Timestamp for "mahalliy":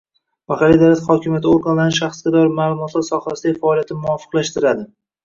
0.51-0.79